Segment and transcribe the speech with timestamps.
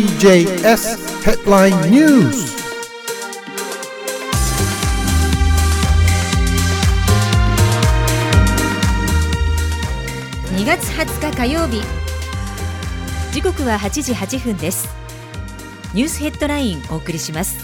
[0.00, 2.56] TJS Headline News.
[10.56, 11.82] 2月20日火曜日。
[13.32, 14.88] 時刻は8時8分です。
[15.92, 17.58] ニュースヘッドラインお送りします。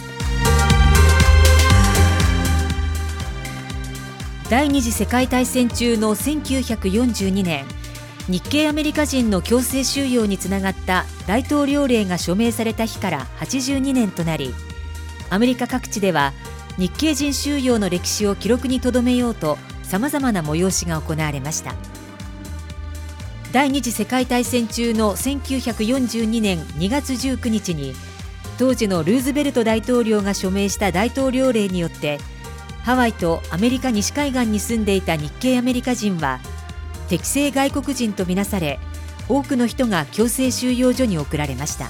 [4.51, 7.76] 第二次世界大戦中の1942年。
[8.29, 14.53] 日系アメリカ人の強制収容につながった大統領令が署名された日から82年となり
[15.31, 16.33] アメリカ各地では
[16.77, 21.75] 日系人収容の歴史を記録に留めようとさまざまな催しが行われました。
[23.53, 27.95] 第二次世界大戦中の1942年2月19日に
[28.59, 32.19] 当時のルーズベルト大統領が署名した大統領令によって
[32.83, 36.41] ハワイとアメリカ西海岸に住んでいた日系アメリカ人は
[37.09, 38.79] 適正外国人とみなされ
[39.29, 41.89] 多くの人が強制収容所に送られました。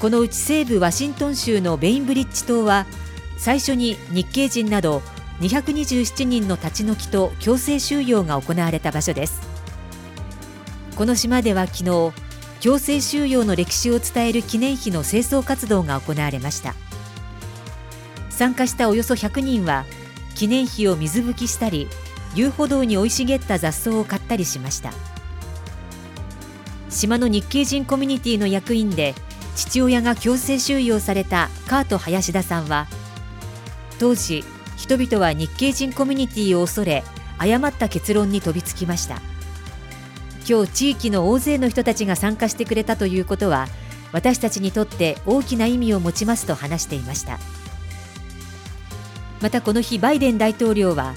[0.00, 2.86] このうち西部ワシントン州のベインブリッジ島は
[3.38, 5.02] 最初に日系人など
[5.40, 9.40] 227人の立ち退きと強制収容が行われた場所です。
[10.96, 12.12] この島では昨日
[12.60, 16.74] 強制収容の歴史を伝える記念碑の清掃活動が行われました。
[18.30, 19.84] 参加したおよそ100人は
[20.34, 21.88] 記念碑を水拭きしたり
[22.34, 24.92] 遊歩道に生い茂った雑草を刈ったりしました
[26.90, 29.14] 島の日系人コミュニティの役員で
[29.56, 32.86] 父親が強制収容されたカート林田さんは
[33.98, 34.44] 当時
[34.76, 37.04] 人々は日系人コミュニティを恐れ
[37.38, 39.20] 誤った結論に飛びつきました
[40.48, 43.66] 今日地域の大勢の人たちが参加してくれたということは
[44.12, 47.38] 私たちにとって大きな意味を持ちますと話していました
[49.40, 51.14] またこの日バイデン大統領は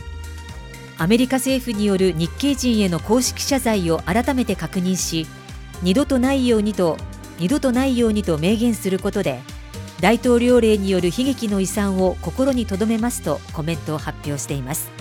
[0.99, 5.27] アメリカ政府による日系人への公式謝罪を改めて確認し
[5.83, 6.97] 二度とないようにと
[7.39, 9.41] 二度とないようにと明言することで
[10.01, 14.91] 大統領令による悲劇の遺産を心に留めますとコメントを発表しています。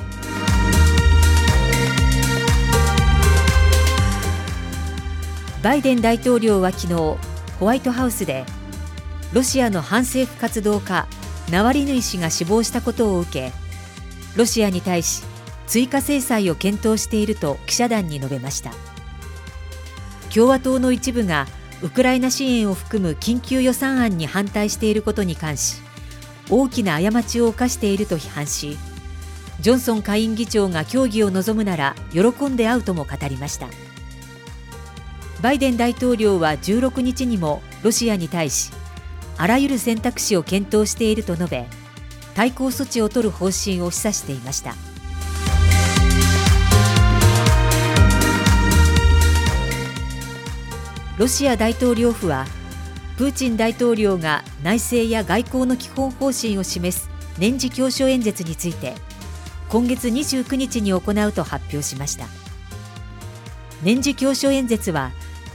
[5.62, 6.94] バイデン大統領は昨日
[7.58, 8.44] ホワイトハウスで
[9.32, 11.08] ロシアの反政府活動家
[11.50, 13.52] ナワリヌイ氏が死亡したことを受け
[14.36, 15.24] ロシアに対し
[15.66, 18.72] 追加制裁を検討していると記者団に述べました。
[20.32, 21.47] 共和党の一部が
[21.82, 25.81] ウクライナ支援を含む緊急予算案に反対していることに関し
[26.50, 28.77] 大きな過ちを犯していると批判し
[29.60, 33.69] ジョンソン下院議長が協議を望むなら喜んで会うとも語りました。
[35.43, 38.72] バイデン大統領は16日にもロシアに対し
[39.38, 41.66] あらゆる選択肢を検討していると述べ
[42.34, 44.75] 対抗措置を取る方針を示唆していました。
[51.19, 52.44] ロシア大統領府は
[53.16, 58.93] プーチン大統領が内政や外交の基本方針を示す年次教書演説について
[59.71, 62.27] 今月29日に行うと発表しました。
[63.82, 65.10] 年次教書演説は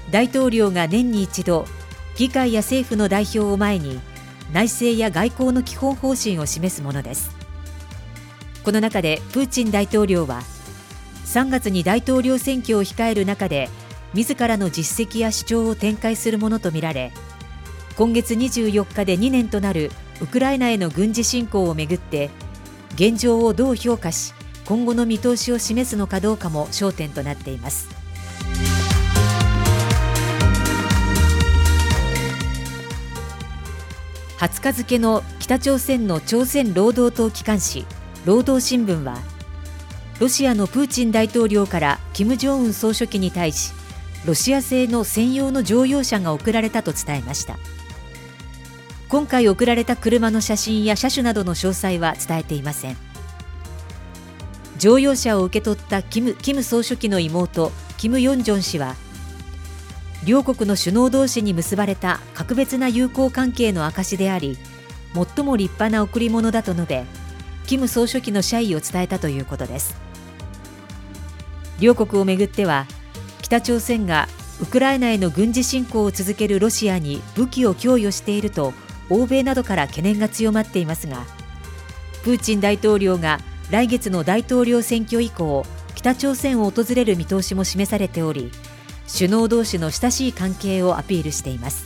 [0.10, 1.66] 大統領が年に一度
[2.18, 4.00] 議会や政府の代表を前に
[4.52, 7.32] 内政や外交の基本方針を示すものです。
[8.64, 10.42] この中でプーチン大統領は
[11.26, 13.70] 3月に大統領選挙を控える中で
[14.14, 17.12] 自らの実績や主張を展開するものとみられ
[17.98, 19.92] 今月24日で2年となる
[20.22, 22.30] ウクライナへの軍事侵攻をめぐって
[22.96, 24.34] 現状をどう評価し
[24.66, 28.02] 今後の見通しを示すのかどうかも焦点となっています。
[34.42, 37.86] 20日付の北朝鮮の朝鮮労働党機関紙
[38.26, 39.20] 労働新聞は
[40.20, 43.72] ロシアのプーチン大統領から金正恩総書記に対し
[44.26, 47.58] ロシア製の専用の乗用車が送られたと伝えました。
[49.10, 52.98] 今回送られた車の写真や車種などの詳細は伝えていません。
[54.78, 58.96] 乗用車を受け取ったキムキム総書記の妹キム・ヨンジョン氏は
[60.26, 64.58] 両国の首脳同士に結ばれた格別な友好関係の証であり
[65.14, 67.06] 最も立派な贈り物だと述べ
[67.68, 69.96] キム総書記の謝意を伝えたということです。
[71.80, 72.86] 両国をめぐっては
[73.52, 74.30] 北朝鮮が
[74.62, 78.74] ウクライナへの軍事侵攻を続けるロシアに武器を供与していると
[79.10, 81.26] 欧米などから懸念が強まっていますが
[82.24, 83.40] プーチン大統領が
[83.70, 85.66] 来月の大統領選挙以降
[85.96, 88.54] 北朝鮮を訪れる見通しも示されており
[89.14, 91.86] 首脳同士の親しい関係をアピールしています。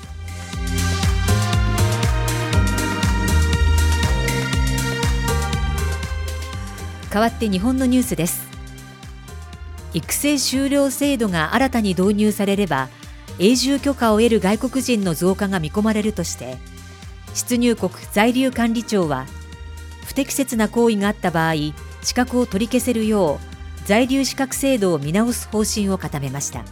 [7.10, 8.45] 代わって日本のニュースです。
[9.96, 12.90] 育成終了制度が新たに導入されれば
[13.40, 16.58] 永住許可を得る外国人の増加が見込まれるとして
[17.34, 19.26] 出入国在留管理庁は
[20.06, 21.54] 不適切な行為があった場合
[22.04, 26.66] 資格を取り消せるよう在留資格制度を見直す方針を固めました。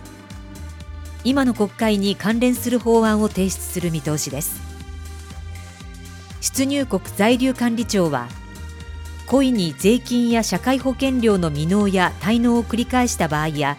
[1.23, 4.61] 今の国会に関連する法案を提出する見通しです。
[6.41, 8.27] 出入国在留管理庁は
[9.27, 13.77] 故意に税金や社会保険料の未納や滞納を繰り返した場合や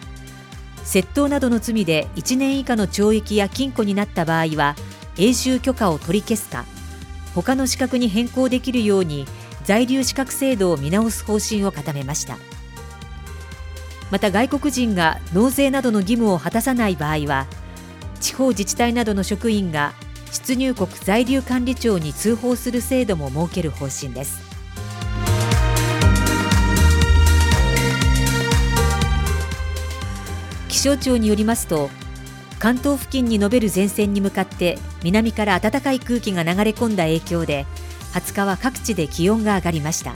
[0.83, 4.75] 窃盗などの罪で1年以下の懲役や禁錮になった場合は
[5.17, 6.65] 永住許可を取り消すか
[7.33, 9.25] 他の資格に変更できるように
[9.63, 12.37] 在留資格制度を見直す方針を固めました。
[14.11, 17.47] また外国人が納税などの義務を果たさない場合は
[18.21, 19.93] 地方自治体などの職員が
[20.31, 24.44] 出入国在留管理庁に通報する制度も設ける方針です。
[30.85, 31.89] 象庁によりますと
[32.59, 37.65] 関東付近に延べる前線に向かって南から暖かい空気が流れ込んだ影響で
[38.13, 40.13] 20日は各地で気温が上がりました。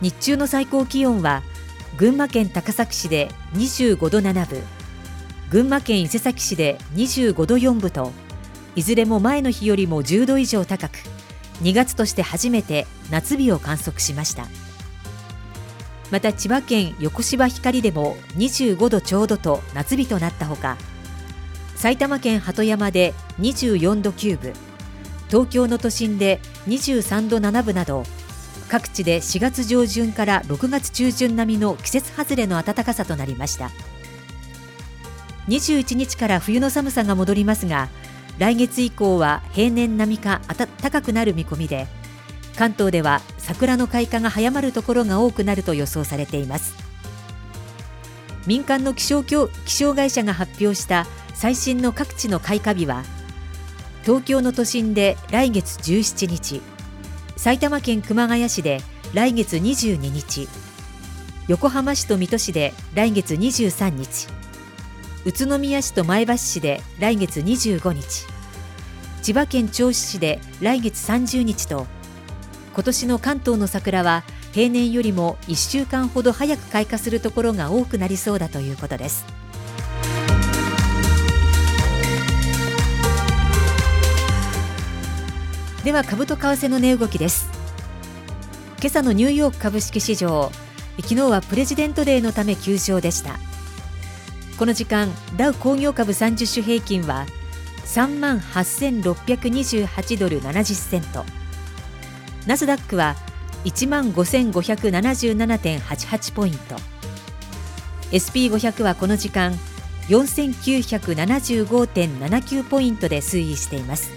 [0.00, 1.42] 日中の最高気温は
[1.96, 4.62] 群馬県高崎市で25度7分
[5.48, 8.12] 群馬県伊勢崎市で25度4分と
[8.74, 10.98] いずれも前の日よりも10度以上高く
[11.62, 14.46] 2月として初めて夏日を観測しました。
[16.10, 20.76] また千葉県横芝光でも25度ちょうどと夏日となったほか
[21.74, 24.52] 埼玉県鳩山で24度9分
[25.28, 28.04] 東京の都心で23度7分など
[28.68, 33.70] 各地で4月上旬から6月中旬並みの季節外れの暖かさとなりました。
[35.48, 37.88] 21日から冬の寒さが戻りますが
[38.38, 40.40] 来月以降は平年並みか
[40.80, 41.86] 高くなる見込みで
[42.56, 46.84] 関東では桜の開花が早まるところが多くなると予想されています。
[48.46, 53.04] 民間の気象気象会社が発表した最新の各地の開花日は
[54.02, 56.60] 東京の都心で来月17日
[57.36, 58.80] 埼玉県熊谷市で
[59.14, 60.48] 来月22日
[61.48, 64.28] 横浜市と水戸市で来月23日
[65.24, 68.26] 宇都宮市と前橋市で来月25日
[69.22, 71.86] 千葉県銚子市で来月30日と
[72.74, 79.24] 今年の関東の桜は平年よりも1週間ほど早く開花するところが多くなりそうだということです。
[85.84, 87.48] では株と為替の値動きです。
[88.80, 90.50] 今朝のニューヨーク株式市場
[91.00, 93.38] 昨日はプレジデントデーのため休場でした。
[94.58, 97.26] この時間ダウ工業株30種平均は
[97.84, 101.43] 3万8628ドル70セント。
[102.46, 103.16] ナスダックは
[103.64, 106.76] 1万5577.88ポイント。
[108.10, 109.54] SP500 はこの時間
[110.08, 114.10] 4975.79ポイントで推移しています。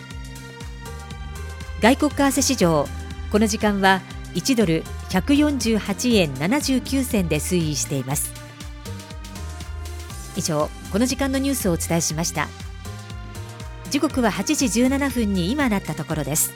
[1.82, 2.86] 外国為替市場
[3.32, 4.02] この時間は
[4.34, 8.34] 1ドル148円79銭で推移しています。
[10.36, 12.50] 以上この時間のニュースをお伝えしました。
[13.90, 16.52] 時刻は8時17分に今なったところです。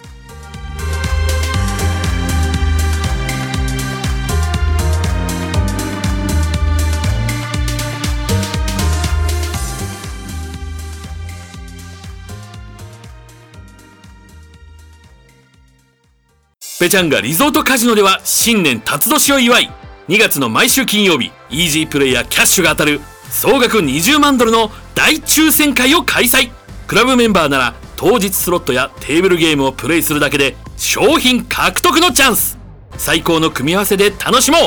[16.81, 19.69] ペチャンがリゾートカジノでは新年辰年を祝い
[20.07, 26.50] 2月の毎週金曜日イージープレイやキャッシュが当たる総額20万ドルの大抽選会を開催。
[26.88, 32.57] クラブメンバーなら当日スロットやテーブルゲームをプレイするだけで商品獲得のチャンス。
[32.97, 34.61] 最高の組み合わせで楽しもう。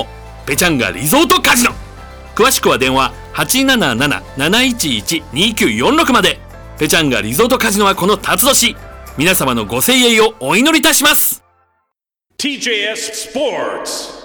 [0.46, 1.72] ペチャンがリゾートカジノ。
[2.36, 6.38] 詳しくは電話877-711-2946まで。
[6.78, 8.76] ペチャンがリゾートカジノはこの辰年。
[9.18, 11.43] 皆様のご声援をお祈りいたします。
[12.36, 14.22] TJS Sports.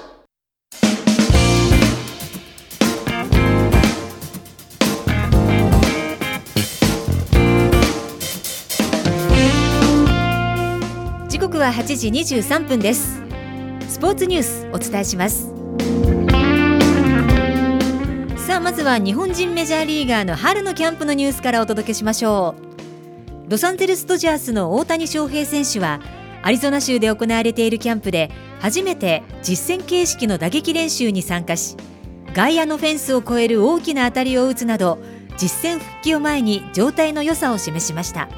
[11.29, 13.21] 時刻は8時23分です
[13.87, 15.47] スポーツニュースお伝えします
[18.45, 22.55] さあまずは日本人メジャーリーガーの春のキャンプのニュースからお届けしましょ
[23.47, 26.01] うロサンゼルスドジャースの大谷翔平選手は
[26.41, 31.75] アリゾナ州で行われているキャンプで初めて実戦形式の打撃練習に参加し
[32.33, 34.99] 外野のフェンスを越える大きな当たりを打つなど
[35.41, 38.29] 実戦復帰を前に状態の良さを示しました。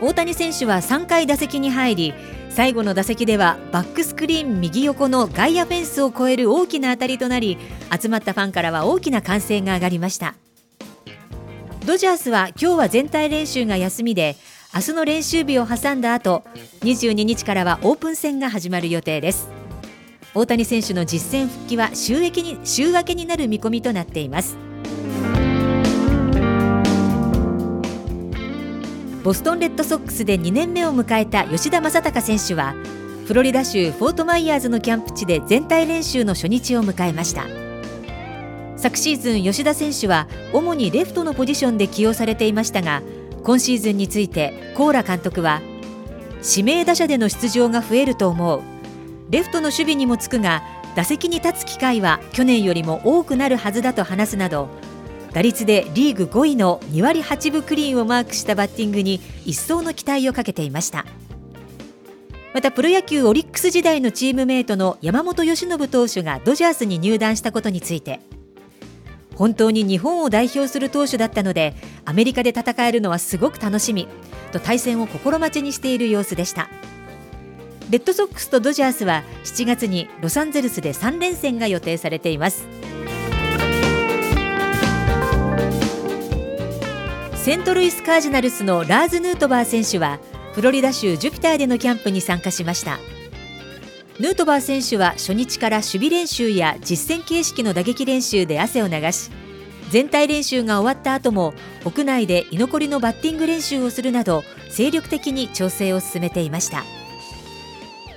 [0.00, 2.14] 大谷選手は3回打席に入り
[2.50, 7.56] 最後の打席ではバックスクリーン右横の外野フェンスを越える大きな当たりとなり
[7.98, 10.34] 集まったファンからは大きな歓声が上がりました。
[11.86, 14.36] ドジャースは今日は全体練習が休みで
[14.74, 16.42] 明日の練習日を挟んだ後
[16.80, 19.50] 22日からはオープン戦が始まる予定です。
[20.34, 24.56] 大谷選手の実戦復帰は週明けに週明けになる見込みとなっています。
[29.22, 32.74] ボストンレッドソックスで2年目を迎えた吉田正尚選手は
[33.26, 37.44] フロリダ州フォートマイヤーズのキャンプ地で全体練習の初日を迎えました。
[38.78, 43.02] 昨シーズン吉田選手は主にレフトのポジションで起用されていましたが
[43.44, 45.60] 今シーズンについてコーラ監督は
[46.42, 48.62] 指名打者での出場が増えると思う。
[49.30, 50.62] レフトの守備にもつくが
[50.94, 54.68] 打席に立つ機会は去年よりも多くなるはずだと話すなど
[55.32, 61.06] 打率でリーグ5位の2割8分クリーンをマークしたバッティングに一層の期待をかけていました。
[62.52, 68.20] またプロ野球オリックス時代のチームメートの山本由伸投手がドジャースに入団したことについて
[69.36, 71.74] 本当に日本を代表する投手だったので
[72.04, 74.08] アメリカで戦えるのはすごく楽しみ
[74.52, 76.68] と対戦を心待ちにしている様子でした。
[77.90, 82.66] レッドソックスとドジャースは7月にロサンゼルスで3連戦が予定されています。
[87.34, 90.20] セントルイス・カージナルスのラーズ・ヌートバー選手は
[90.52, 92.98] フロリダ州ジュピターでのキャンプに参加しました。
[94.20, 99.30] ヌートバー選手は初日から守備練習や実戦形式の打撃練習で汗を流し
[99.90, 101.54] 全体練習が終わった後も
[101.84, 106.84] 屋内で居残りのバッティング練習をするなど精力的に調整を進めていました。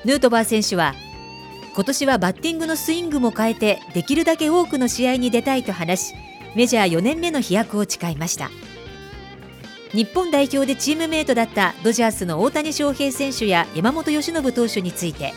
[0.05, 0.93] ヌートバー選手は
[1.73, 6.15] 今年はバッティングのスイングも変えてできるだけ多くの試合に出たいと話し
[6.55, 8.49] メジャー4年目の飛躍を誓いました。
[9.91, 15.33] 日本代表でチームメートだったドジャースの大谷翔平選手や山本由伸投手について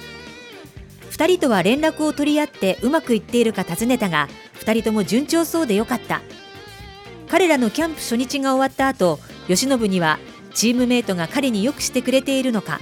[1.18, 4.28] 2人とは連絡を取り合ってうまくいっているか尋ねたが
[4.60, 6.22] 2人とも順調そうでよかった。
[7.28, 10.20] 彼らのキャンプ初日が終わった後由伸には
[10.54, 12.78] チームメートが彼によくしてくれているのか。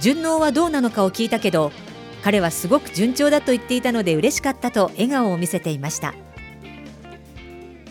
[0.00, 1.70] 順応はどうなのかを聞いたけど
[2.22, 6.14] 彼はすごく順調だと言っていたので嬉しかったと笑顔を見せていました。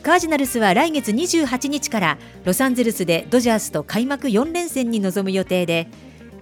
[0.01, 5.88] カージナルスは来月28日からロサンゼルスでドジャースと開幕4連戦に臨む予定で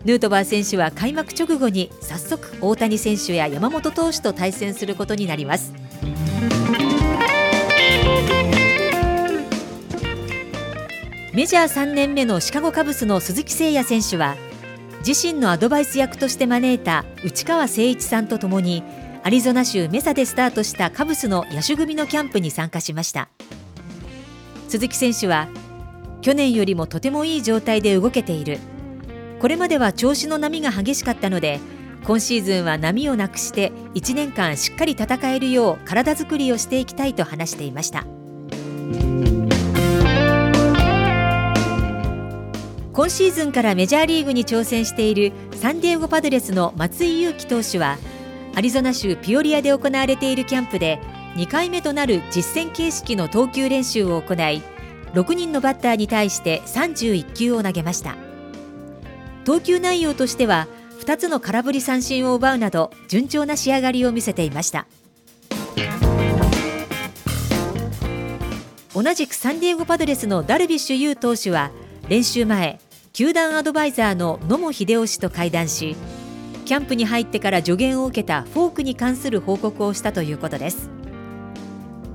[0.06, 5.74] ヌートバー選手は開幕直後に早速大谷選手や山本投手と対戦することになります。
[11.34, 14.36] メジャー3年目のシカゴカブスの鈴木誠也選手は
[15.08, 18.84] 自身のアドバイス役として招いた内川誠一さんとともに
[19.24, 23.30] アリゾナ州メサでスタートしたカブスの野手組のキャンプに参加しました。
[24.68, 25.48] 鈴木選手は
[26.22, 28.60] 去年よりもとてもいい状態で動けている。
[29.44, 31.60] これまでは調子の波が激しかったので
[32.06, 38.06] 今シーズンは波をなくして1年間しっかり戦えるよう体作りをしていきたいと話していました。
[42.94, 47.98] 今シーズンからメジャーリーグに挑戦しているサンディエゴパドレスの松井裕樹投手は
[48.56, 51.02] アリゾナ州ピオリアで行われているキャンプで
[51.36, 54.64] 2回目となる実戦形式の投球練習を行い
[55.12, 58.16] 6人のバッターに対して31球を投げました。
[59.46, 60.68] 投球内容としては
[61.00, 64.88] 2つの空振り三振を奪うなど順調な仕上がりを見せていました。
[68.96, 71.72] 同じくサンディエゴパドレスのダルビッシュ有投手は
[72.10, 72.80] 練習前
[73.12, 75.96] 球団アドバイザーの野茂英雄氏と会談し
[76.66, 80.90] キャンプに入ってから助言を受けたフォークに関する報告をしたということです。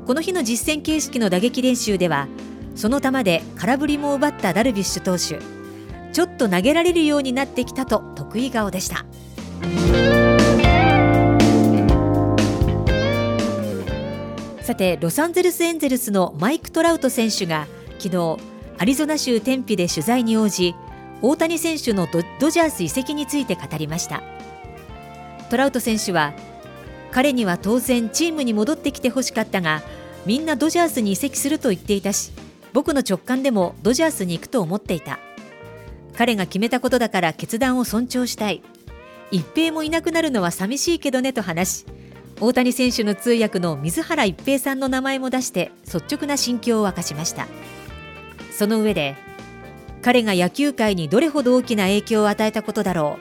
[0.07, 2.29] この日の実戦形式の打撃練習では
[2.75, 5.58] その球で空振りも奪ったダルビッシュ投手。
[6.13, 9.05] ちょっと投げられるようになってきたと得意顔でした。
[14.63, 17.67] さてロサンゼルスエンゼルスのマイク・トラウト選手が
[17.99, 18.37] 昨日
[18.77, 20.75] アリゾナ州テンピで取材に応じ
[21.23, 22.07] 大谷選手の
[22.39, 24.23] ドジャース移籍について語りました。
[25.49, 26.35] トラウト選手は
[27.11, 29.83] 彼には当然チームに戻ってきてほしかったが
[30.27, 32.33] みんなドジャースに移籍すると言っていたし
[32.75, 35.19] 僕の直感でもドジャースに行くと思っていた。
[36.19, 38.61] 彼が決めたことだから決断を尊重したい。
[39.31, 41.87] 一平もいなくなるのは寂しいけどねと話し
[42.41, 47.47] 大谷選手の通訳の水原一平さんの名前も出して率直な心境を明かしました。
[48.51, 49.15] その上で
[50.03, 53.21] 彼が野球界にどれほど大きな影響を与えたことだろ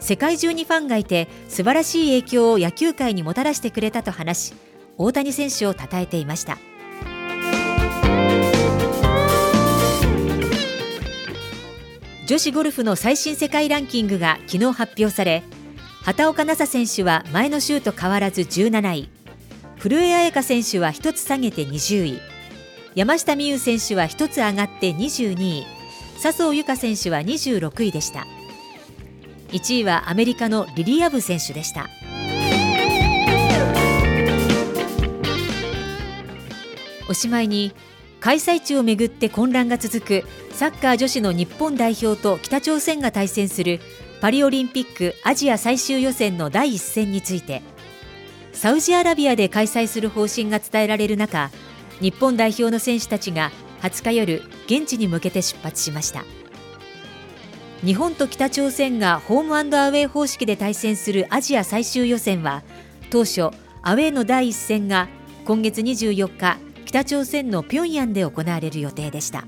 [0.00, 0.02] う。
[0.02, 4.54] 世界中にファンがいて素晴らしい影響を野球界にもたらしてくれたと話し
[4.96, 6.56] 大谷選手を称えていました。
[12.26, 15.42] 女子ゴルフの最新世界ランキングが昨日発表され
[16.02, 19.10] 畑岡奈紗選手は前の週と変わらず17位
[19.78, 22.20] 古江彩佳選手は1つ下げて20位
[22.94, 25.66] 山下美夢有選手は1つ上がって22位
[26.22, 28.28] 笹生優花選手は26位でした。
[29.48, 31.88] 1位はアメリカのリリアブ選手でした。
[37.08, 37.74] おしまいに
[38.22, 43.80] 開催地をめぐって混乱が続くサッカー女子の日本代表と北朝鮮が対戦する
[44.20, 47.62] パリオリンピックアジア最終予選の第一戦について
[48.52, 51.50] サウジアラビアで開催する方針が伝えられる中
[52.00, 53.50] 日本代表の選手たちが
[53.80, 56.24] 20日夜現地に向けて出発しました。
[57.84, 62.62] 日本と北朝鮮がホームアウェー方式で対戦するアジア最終予選は
[63.10, 63.50] 当初
[63.82, 65.08] アウェーの第一戦が
[65.44, 69.44] 今月24日北朝鮮の平壌で行われる予定でした。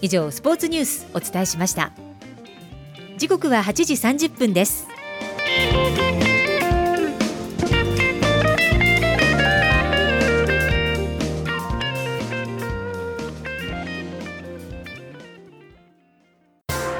[0.00, 1.90] 以上スポーツニュースお伝えしました。
[3.18, 4.86] 時刻は8時30分です。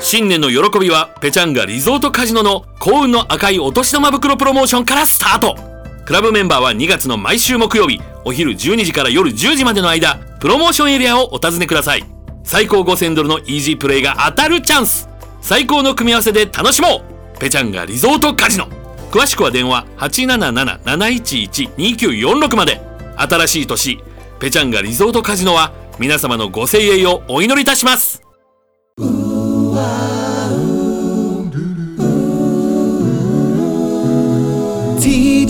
[0.00, 5.72] 新年の喜びはペチャンガリゾートカジノの幸運の赤いお年玉袋プロモーションからスタート。
[6.04, 12.04] クラブメンバーは2月の毎週木曜日お昼12時から夜10時までの間プロモーションエリアをお尋ねください。
[12.44, 15.09] 最高5000ドルのイージープレイが当たるチャンス。
[15.40, 17.02] 最高の組み合わせで楽しも
[17.37, 17.38] う。
[17.38, 18.66] ペチャンガリゾートカジノ。
[19.12, 22.80] 詳しくは電話877-711-2946まで。
[23.16, 24.02] 新しい年
[24.40, 28.31] ペチャンガリゾートカジノは皆様のご声援をお祈りいたします。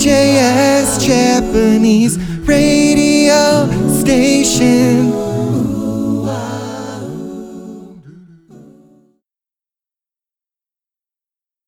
[0.03, 3.69] TJS Japanese Radio
[4.01, 5.22] Station